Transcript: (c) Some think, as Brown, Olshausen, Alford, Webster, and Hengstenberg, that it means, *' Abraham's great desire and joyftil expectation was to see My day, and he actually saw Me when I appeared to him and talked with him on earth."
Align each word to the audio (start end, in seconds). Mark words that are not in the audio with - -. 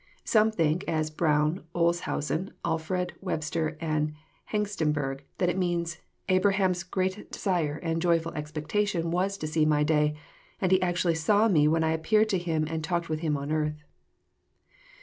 (c) 0.01 0.05
Some 0.31 0.49
think, 0.51 0.83
as 0.87 1.11
Brown, 1.11 1.63
Olshausen, 1.75 2.53
Alford, 2.65 3.13
Webster, 3.21 3.77
and 3.79 4.13
Hengstenberg, 4.51 5.19
that 5.37 5.47
it 5.47 5.59
means, 5.59 5.99
*' 6.13 6.27
Abraham's 6.37 6.81
great 6.81 7.31
desire 7.31 7.77
and 7.83 8.01
joyftil 8.01 8.33
expectation 8.35 9.11
was 9.11 9.37
to 9.37 9.45
see 9.45 9.63
My 9.63 9.83
day, 9.83 10.15
and 10.59 10.71
he 10.71 10.81
actually 10.81 11.13
saw 11.13 11.47
Me 11.47 11.67
when 11.67 11.83
I 11.83 11.91
appeared 11.91 12.29
to 12.29 12.39
him 12.39 12.65
and 12.67 12.83
talked 12.83 13.09
with 13.09 13.19
him 13.19 13.37
on 13.37 13.51
earth." 13.51 13.83